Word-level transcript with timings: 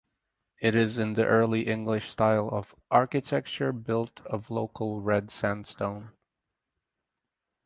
It 0.59 0.73
is 0.73 0.97
in 0.97 1.13
the 1.13 1.27
early 1.27 1.67
English 1.67 2.09
style 2.09 2.49
of 2.51 2.73
architecture 2.89 3.71
built 3.71 4.19
of 4.25 4.49
local 4.49 4.99
red 4.99 5.29
sandstone. 5.29 6.09